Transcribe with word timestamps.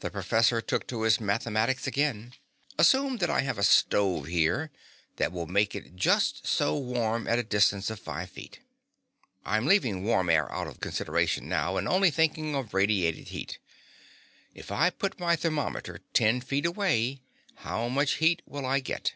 The 0.00 0.10
professor 0.10 0.60
took 0.60 0.86
to 0.88 1.00
his 1.00 1.18
mathematics 1.18 1.86
again. 1.86 2.34
Assume 2.76 3.16
that 3.16 3.30
I 3.30 3.40
have 3.40 3.56
a 3.56 3.62
stove 3.62 4.26
here 4.26 4.70
that 5.16 5.32
will 5.32 5.46
make 5.46 5.74
it 5.74 5.96
just 5.96 6.46
so 6.46 6.76
warm 6.76 7.26
at 7.26 7.38
a 7.38 7.42
distance 7.42 7.88
of 7.88 7.98
five 7.98 8.28
feet. 8.28 8.60
I'm 9.46 9.64
leaving 9.64 10.04
warm 10.04 10.28
air 10.28 10.52
out 10.52 10.66
of 10.66 10.80
consideration 10.80 11.48
now 11.48 11.78
and 11.78 11.88
only 11.88 12.10
thinking 12.10 12.54
of 12.54 12.74
radiated 12.74 13.28
heat. 13.28 13.58
If 14.54 14.70
I 14.70 14.90
put 14.90 15.18
my 15.18 15.36
thermometer 15.36 16.00
ten 16.12 16.42
feet 16.42 16.66
away 16.66 17.22
how 17.54 17.88
much 17.88 18.16
heat 18.16 18.42
will 18.44 18.66
I 18.66 18.80
get?" 18.80 19.14